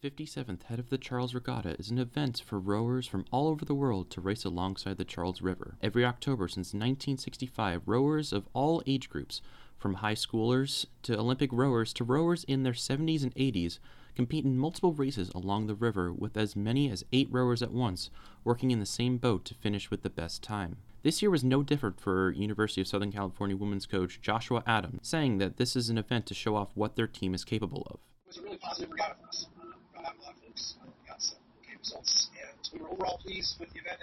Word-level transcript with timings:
The 0.00 0.10
57th 0.10 0.62
Head 0.62 0.78
of 0.78 0.90
the 0.90 0.96
Charles 0.96 1.34
Regatta 1.34 1.74
is 1.76 1.90
an 1.90 1.98
event 1.98 2.40
for 2.46 2.60
rowers 2.60 3.08
from 3.08 3.24
all 3.32 3.48
over 3.48 3.64
the 3.64 3.74
world 3.74 4.10
to 4.10 4.20
race 4.20 4.44
alongside 4.44 4.96
the 4.96 5.04
Charles 5.04 5.42
River. 5.42 5.76
Every 5.82 6.04
October 6.04 6.46
since 6.46 6.68
1965, 6.68 7.82
rowers 7.84 8.32
of 8.32 8.48
all 8.52 8.80
age 8.86 9.10
groups, 9.10 9.42
from 9.76 9.94
high 9.94 10.14
schoolers 10.14 10.86
to 11.02 11.18
Olympic 11.18 11.52
rowers 11.52 11.92
to 11.94 12.04
rowers 12.04 12.44
in 12.44 12.62
their 12.62 12.74
70s 12.74 13.24
and 13.24 13.34
80s, 13.34 13.80
compete 14.14 14.44
in 14.44 14.56
multiple 14.56 14.92
races 14.92 15.30
along 15.34 15.66
the 15.66 15.74
river 15.74 16.12
with 16.12 16.36
as 16.36 16.54
many 16.54 16.88
as 16.88 17.04
eight 17.12 17.26
rowers 17.32 17.60
at 17.60 17.72
once, 17.72 18.08
working 18.44 18.70
in 18.70 18.78
the 18.78 18.86
same 18.86 19.18
boat 19.18 19.44
to 19.46 19.54
finish 19.54 19.90
with 19.90 20.02
the 20.02 20.10
best 20.10 20.44
time. 20.44 20.76
This 21.02 21.22
year 21.22 21.30
was 21.32 21.42
no 21.42 21.64
different 21.64 22.00
for 22.00 22.30
University 22.30 22.80
of 22.80 22.86
Southern 22.86 23.10
California 23.10 23.56
women's 23.56 23.86
coach 23.86 24.20
Joshua 24.22 24.62
Adams, 24.64 25.08
saying 25.08 25.38
that 25.38 25.56
this 25.56 25.74
is 25.74 25.88
an 25.88 25.98
event 25.98 26.26
to 26.26 26.34
show 26.34 26.54
off 26.54 26.70
what 26.74 26.94
their 26.94 27.08
team 27.08 27.34
is 27.34 27.44
capable 27.44 27.84
of. 27.90 27.98
It 28.26 28.28
was 28.28 28.36
a 28.36 28.42
really 28.42 28.58
positive 28.58 28.92
regatta 28.92 29.16
for 29.20 29.26
us 29.26 29.46
got 30.02 30.14
a 30.18 30.22
lot 30.22 30.34
of 30.34 30.42
folks 30.42 30.76
uh, 30.82 30.86
got 31.06 31.22
some 31.22 31.38
okay 31.62 31.76
results, 31.78 32.30
and 32.40 32.70
we 32.72 32.80
were 32.80 32.86
overall 32.98 33.18
pleased 33.18 33.58
with 33.60 33.72
the 33.72 33.80
event. 33.80 34.00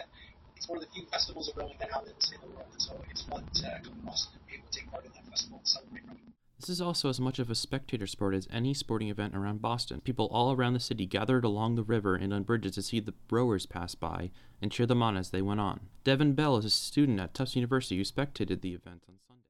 It's 0.55 0.69
one 0.69 0.77
of 0.77 0.85
the 0.85 0.91
few 0.91 1.05
festivals 1.11 1.49
of 1.49 1.57
rowing 1.57 1.75
that 1.79 1.91
happens 1.91 2.31
in 2.33 2.39
the 2.41 2.55
world, 2.55 2.67
so 2.77 2.99
it's 3.09 3.23
fun 3.23 3.43
to 3.53 3.67
uh, 3.67 3.71
come 3.83 3.93
to 3.93 4.05
Boston 4.05 4.39
and 4.39 4.47
be 4.47 4.55
able 4.55 4.67
to 4.71 4.79
take 4.79 4.91
part 4.91 5.05
in 5.05 5.11
that 5.11 5.29
festival 5.29 5.57
and 5.57 5.67
celebrate 5.67 6.03
rowing. 6.07 6.19
This 6.59 6.69
is 6.69 6.81
also 6.81 7.09
as 7.09 7.19
much 7.19 7.37
of 7.37 7.51
a 7.51 7.55
spectator 7.55 8.07
sport 8.07 8.33
as 8.33 8.47
any 8.51 8.73
sporting 8.73 9.09
event 9.09 9.35
around 9.35 9.61
Boston. 9.61 10.01
People 10.01 10.27
all 10.31 10.53
around 10.53 10.73
the 10.73 10.79
city 10.79 11.05
gathered 11.05 11.43
along 11.43 11.75
the 11.75 11.83
river 11.83 12.15
and 12.15 12.33
on 12.33 12.43
bridges 12.43 12.75
to 12.75 12.81
see 12.81 12.99
the 12.99 13.13
rowers 13.29 13.65
pass 13.65 13.93
by 13.93 14.31
and 14.61 14.71
cheer 14.71 14.85
them 14.85 15.03
on 15.03 15.17
as 15.17 15.29
they 15.29 15.41
went 15.41 15.59
on. 15.59 15.81
Devin 16.03 16.33
Bell 16.33 16.57
is 16.57 16.65
a 16.65 16.69
student 16.69 17.19
at 17.19 17.33
Tufts 17.33 17.55
University 17.55 17.97
who 17.97 18.05
spectated 18.05 18.61
the 18.61 18.73
event 18.73 19.03
on 19.07 19.15
Sunday 19.27 19.43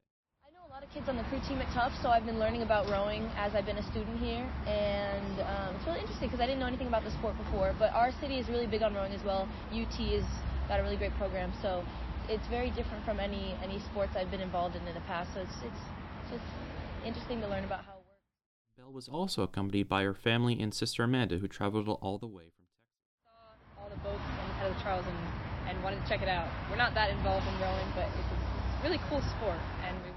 kids 0.95 1.09
on 1.09 1.17
the 1.17 1.27
crew 1.27 1.43
team 1.43 1.59
at 1.59 1.67
Tufts, 1.75 1.99
so 2.01 2.07
I've 2.07 2.25
been 2.25 2.39
learning 2.39 2.61
about 2.63 2.87
rowing 2.87 3.27
as 3.35 3.53
I've 3.53 3.65
been 3.65 3.75
a 3.75 3.83
student 3.91 4.15
here, 4.17 4.47
and 4.63 5.43
um, 5.43 5.75
it's 5.75 5.83
really 5.83 5.99
interesting 5.99 6.31
because 6.31 6.39
I 6.39 6.47
didn't 6.47 6.63
know 6.63 6.71
anything 6.71 6.87
about 6.87 7.03
the 7.03 7.11
sport 7.11 7.35
before. 7.35 7.75
But 7.77 7.91
our 7.91 8.15
city 8.23 8.39
is 8.39 8.47
really 8.47 8.65
big 8.65 8.81
on 8.81 8.95
rowing 8.95 9.11
as 9.11 9.19
well. 9.27 9.43
UT 9.75 9.91
has 10.15 10.23
got 10.71 10.79
a 10.79 10.83
really 10.83 10.95
great 10.95 11.11
program, 11.19 11.51
so 11.61 11.83
it's 12.31 12.47
very 12.47 12.71
different 12.71 13.03
from 13.03 13.19
any 13.19 13.59
any 13.61 13.83
sports 13.91 14.15
I've 14.15 14.31
been 14.31 14.39
involved 14.39 14.79
in 14.79 14.87
in 14.87 14.95
the 14.95 15.03
past. 15.03 15.35
So 15.35 15.41
it's 15.41 15.59
it's 15.67 15.83
just 16.31 16.47
interesting 17.03 17.43
to 17.43 17.47
learn 17.51 17.67
about 17.67 17.83
how 17.83 17.99
it 17.99 18.07
works. 18.07 18.23
Belle 18.79 18.93
was 18.95 19.11
also 19.11 19.43
accompanied 19.43 19.91
by 19.91 20.03
her 20.03 20.15
family 20.15 20.55
and 20.61 20.73
sister 20.73 21.03
Amanda, 21.03 21.39
who 21.39 21.49
traveled 21.49 21.89
all 21.89 22.17
the 22.17 22.31
way 22.31 22.55
from 22.55 22.71
Texas. 22.71 22.95
Saw 23.75 23.83
all 23.83 23.89
the 23.91 23.99
boats 23.99 24.23
on 24.23 24.47
the 24.47 24.55
head 24.63 24.71
of 24.71 24.77
the 24.77 24.81
Charles 24.81 25.03
and, 25.03 25.19
and 25.67 25.83
wanted 25.83 25.99
to 25.99 26.07
check 26.07 26.23
it 26.23 26.31
out. 26.31 26.47
We're 26.71 26.79
not 26.79 26.95
that 26.95 27.11
involved 27.11 27.43
in 27.51 27.55
rowing, 27.59 27.89
but 27.99 28.07
it's 28.15 28.31
a, 28.31 28.37
it's 28.39 28.79
a 28.79 28.83
really 28.87 29.01
cool 29.11 29.19
sport, 29.35 29.59
and 29.83 29.91
we 30.07 30.14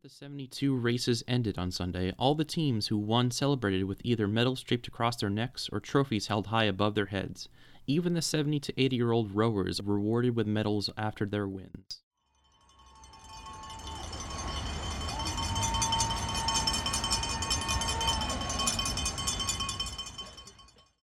after 0.00 0.08
the 0.08 0.14
72 0.14 0.74
races 0.76 1.22
ended 1.28 1.58
on 1.58 1.70
Sunday, 1.70 2.14
all 2.18 2.34
the 2.34 2.42
teams 2.42 2.86
who 2.86 2.96
won 2.96 3.30
celebrated 3.30 3.84
with 3.84 4.00
either 4.02 4.26
medals 4.26 4.62
draped 4.62 4.88
across 4.88 5.16
their 5.16 5.28
necks 5.28 5.68
or 5.70 5.78
trophies 5.78 6.28
held 6.28 6.46
high 6.46 6.64
above 6.64 6.94
their 6.94 7.06
heads. 7.06 7.50
Even 7.86 8.14
the 8.14 8.22
70 8.22 8.60
to 8.60 8.80
80 8.80 8.96
year 8.96 9.12
old 9.12 9.32
rowers 9.32 9.82
were 9.82 9.96
rewarded 9.96 10.34
with 10.34 10.46
medals 10.46 10.88
after 10.96 11.26
their 11.26 11.46
wins. 11.46 12.00